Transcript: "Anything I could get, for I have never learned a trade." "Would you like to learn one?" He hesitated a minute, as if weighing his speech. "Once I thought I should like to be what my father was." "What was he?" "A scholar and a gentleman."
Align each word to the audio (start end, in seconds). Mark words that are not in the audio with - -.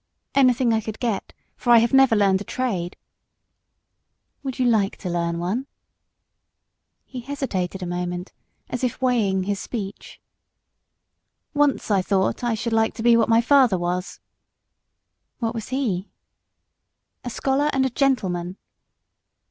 "Anything 0.33 0.73
I 0.73 0.81
could 0.81 0.99
get, 0.99 1.31
for 1.55 1.69
I 1.69 1.77
have 1.77 1.93
never 1.93 2.15
learned 2.15 2.41
a 2.41 2.43
trade." 2.43 2.97
"Would 4.41 4.57
you 4.57 4.65
like 4.65 4.97
to 4.97 5.11
learn 5.11 5.37
one?" 5.37 5.67
He 7.05 7.19
hesitated 7.19 7.83
a 7.83 7.85
minute, 7.85 8.33
as 8.67 8.83
if 8.83 8.99
weighing 8.99 9.43
his 9.43 9.59
speech. 9.59 10.19
"Once 11.53 11.91
I 11.91 12.01
thought 12.01 12.43
I 12.43 12.55
should 12.55 12.73
like 12.73 12.95
to 12.95 13.03
be 13.03 13.15
what 13.15 13.29
my 13.29 13.41
father 13.41 13.77
was." 13.77 14.19
"What 15.37 15.53
was 15.53 15.69
he?" 15.69 16.09
"A 17.23 17.29
scholar 17.29 17.69
and 17.71 17.85
a 17.85 17.91
gentleman." 17.91 18.57